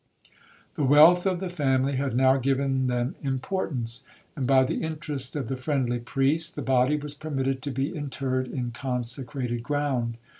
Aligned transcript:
The 0.73 0.83
wealth 0.83 1.27
of 1.27 1.39
the 1.39 1.47
family 1.47 1.95
had 1.97 2.15
now 2.15 2.37
given 2.37 2.87
them 2.87 3.13
importance; 3.21 4.03
and, 4.35 4.47
by 4.47 4.63
the 4.63 4.81
interest 4.81 5.35
of 5.35 5.47
the 5.47 5.55
friendly 5.55 5.99
priest, 5.99 6.55
the 6.55 6.63
body 6.63 6.95
was 6.97 7.13
permitted 7.13 7.61
to 7.61 7.69
be 7.69 7.95
interred 7.95 8.47
in 8.47 8.71
consecrated 8.71 9.61
ground. 9.61 10.17